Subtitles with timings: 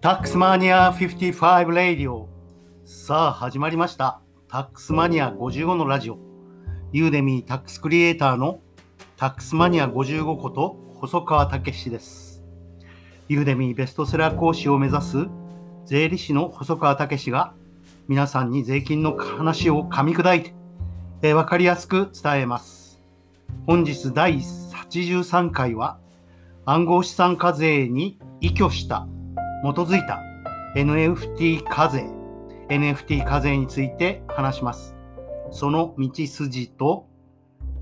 [0.00, 2.28] タックスマニア55レイディオ
[2.84, 4.20] さあ始まりました。
[4.48, 6.18] タックスマニア55のラジオ。
[6.92, 8.60] Udemy タックスクリエイターの
[9.16, 12.44] タックスマニア55こと細川武史です。
[13.28, 15.26] Udemy ベストセラー講師を目指す
[15.84, 17.54] 税理士の細川武史が
[18.06, 20.54] 皆さんに税金の話を噛み砕いて、
[21.22, 23.02] えー、分かりやすく伝えます。
[23.66, 25.98] 本日第83回は
[26.66, 29.08] 暗号資産課税に依拠した
[29.62, 30.22] 基づいた
[30.76, 32.08] NFT 課税、
[32.68, 34.94] NFT 課税について話します。
[35.50, 37.08] その道筋と、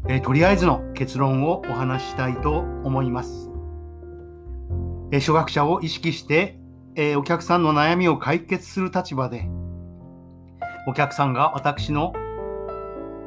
[0.08, 3.50] えとりあえずの結論をお話したいと思います。
[5.12, 6.58] え初学者を意識して、
[6.94, 9.46] えお客さんの悩みを解決する立場で、
[10.86, 12.14] お客さんが私の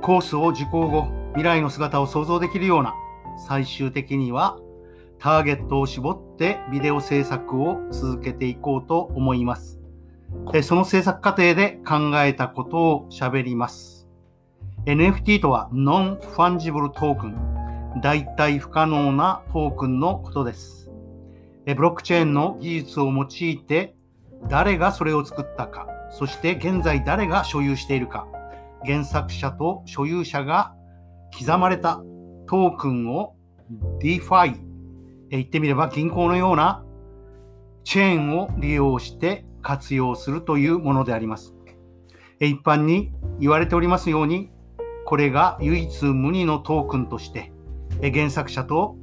[0.01, 2.95] コースを受講後、未来の姿を想像できるような、
[3.47, 4.57] 最終的には
[5.19, 9.79] ターゲットを絞ってビデオ制作を続けていこうと思います。
[10.63, 14.07] その制作過程で考えたことを喋ります。
[14.85, 20.89] NFT とは non-fungible token、代替不可能なトークンのことです。
[21.65, 23.95] ブロックチェーンの技術を用いて
[24.47, 28.27] 誰がそれを作ったか、そして現在誰が所有しているか、
[28.85, 30.73] 原作者と所有者が
[31.37, 32.01] 刻まれた
[32.47, 33.35] トークンを
[34.01, 34.68] DeFi
[35.29, 36.83] 言ってみれば銀行のような
[37.83, 41.55] チェーンを利用して活用するというものであります。
[42.39, 44.49] 一般に言われておりますように、
[45.05, 47.51] これが唯一無二のトークンとして、
[48.01, 48.95] 原作者と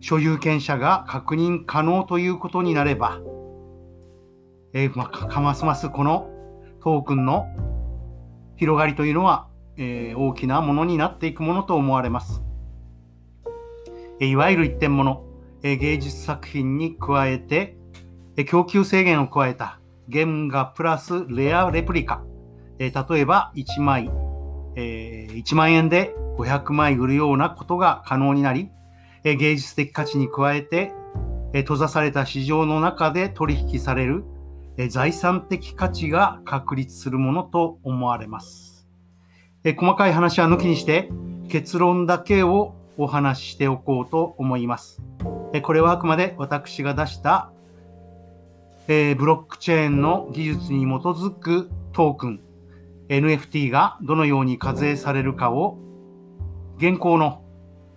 [0.00, 3.20] 所有権者が確認可能ということになれば、
[4.74, 6.30] えまあ、かますますこの
[6.80, 7.46] トークンの
[8.56, 12.42] 広がりというのは、え、大きなものになっていくものと思われます。
[14.20, 15.24] えいわゆる一点物、
[15.62, 17.76] え芸術作品に加えて、
[18.36, 22.22] え供給制限を加えた原画プラスレアレプリカ。
[22.78, 24.10] え例えば1枚、
[24.76, 28.70] え1万円で500枚売るようなことが可能になり、
[29.24, 30.92] え芸術的価値に加えて、
[31.52, 34.24] え閉ざされた市場の中で取引される
[34.76, 38.86] え財産的価値が確立するものと思われます。
[39.64, 41.10] え細かい話は抜きにして
[41.48, 45.02] 結論だけをお話ししておこうと思います。
[45.62, 47.50] これはあくまで私が出した、
[48.88, 52.40] えブロックチェーンの技術に基づくトークン
[53.08, 55.78] NFT がどのように課税されるかを
[56.78, 57.42] 現行の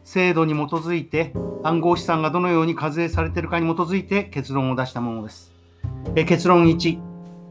[0.03, 1.33] 制度に基づいて
[1.63, 5.51] 暗号資産がどのように課税されているかに基づいて結論を出したものです。
[6.16, 7.00] え結論1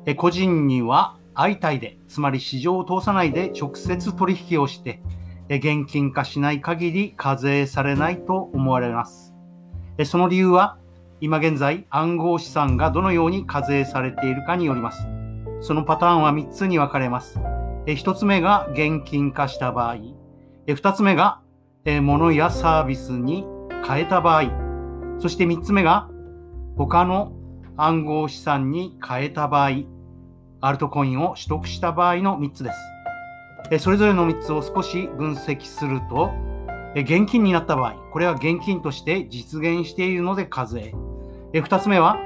[0.06, 5.00] え、個人には相対で、つまり市場を通さないで直接取引をして
[5.48, 9.34] 現金化しない限り課税されないと思われます。
[10.04, 10.78] その理由は、
[11.20, 15.06] 今現在暗号資産がどのように課税されているかによります。
[15.60, 17.38] そのパターンは3つに分かれます。
[17.86, 19.96] 1つ目が現金化した場合、
[20.66, 21.40] 2つ目が
[21.84, 23.44] 物やサービスに
[23.86, 24.50] 変えた場合、
[25.18, 26.08] そして3つ目が
[26.76, 27.32] 他の
[27.76, 29.70] 暗号資産に変えた場合、
[30.60, 32.76] アルトコインを取得した場合の3つです。
[33.78, 36.32] それぞれの3つを少し分析すると、
[36.94, 40.94] 現金になった場合、これは現金として実現しているので課税。
[41.52, 42.18] 2つ目は、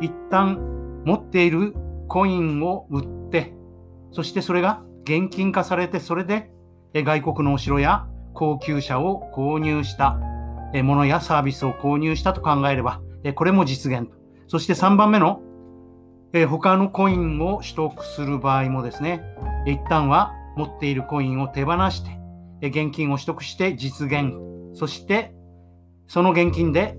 [0.00, 1.74] 一旦持っている
[2.08, 3.54] コインを売って、
[4.10, 6.50] そしてそれが現金化されて、それで
[6.94, 10.18] 外国のお城や高級車を購入した
[10.82, 13.00] ものやサービスを購入したと考えれば、
[13.34, 14.16] これも実現と。
[14.48, 15.40] そして3番目の
[16.48, 19.22] 他のコインを取得する場合もですね、
[19.66, 22.02] 一旦は持っているコインを手放し
[22.60, 24.32] て、現金を取得して実現、
[24.74, 25.34] そして
[26.06, 26.96] その現金で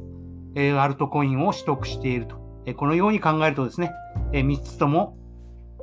[0.79, 2.37] アルトコインを取得していると。
[2.75, 3.91] このように考えるとですね、
[4.31, 5.17] 3つとも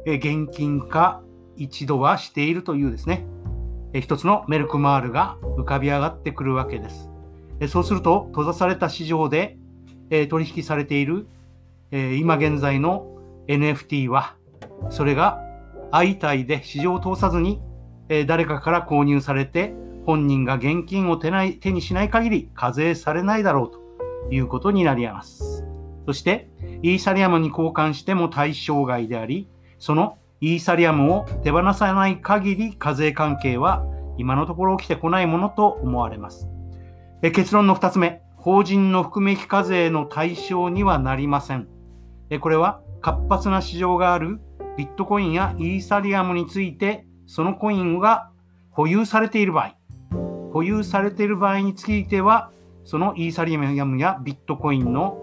[0.07, 1.23] 現金化
[1.57, 3.27] 一度はしているというですね、
[3.95, 7.11] 一つのメルクマールが浮かび上がってくるわけです。
[7.69, 9.56] そうすると、閉ざされた市場で
[10.29, 11.27] 取引されている
[11.91, 13.06] 今現在の
[13.47, 14.35] NFT は、
[14.91, 15.41] それが
[15.94, 17.61] 相対で市場を通さずに
[18.08, 19.75] え誰かから購入されて
[20.06, 25.64] 本人が現金を手ない手にしない限り課税されないだろうということになります。
[26.06, 26.50] そして、
[26.82, 29.49] イーサリアムに交換しても対象外であり、
[29.79, 33.87] そのイーサリアムを手放さない限り課税関係は
[34.19, 36.49] 今のところ起きてこないものと思われます。
[37.23, 41.67] え結論の2つ目、法人の含め益課税の対象にはなりません。
[42.29, 44.41] えこれは活発な市場がある
[44.76, 48.31] ビットコインやイーサリアムについてそのコインが
[48.71, 49.76] 保有されている場合、
[50.53, 52.50] 保有されている場合については、
[52.85, 55.19] そのイーサリアムやビットコインの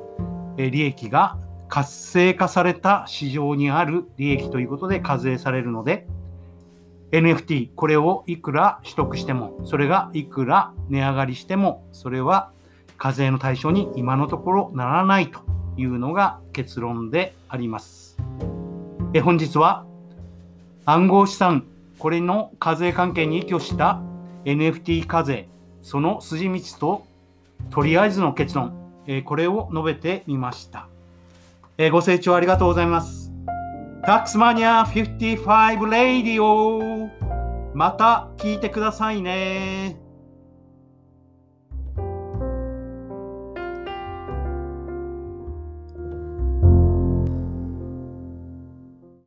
[0.58, 1.38] 利益が
[1.68, 6.08] 活性化された市場にある利益ということで課税されるので、
[7.12, 12.52] NFT、これをいくら取得しても、それがいくら値上がりしても、それは
[12.98, 15.42] 課税の対象に今のところならないと
[15.76, 18.21] いうのが結論であります。
[19.14, 19.86] え本日は
[20.86, 21.66] 暗号資産、
[22.00, 24.02] これの課税関係に依拠した
[24.46, 25.50] NFT 課税、
[25.82, 27.06] その筋道と
[27.72, 28.74] とりあえずの結論、
[29.08, 30.88] えこれを述べてみました。
[31.78, 33.34] えご清聴ありがとうございます。
[34.06, 37.10] タックスマニア55レイディオ
[37.74, 40.11] また聞いてくださいね。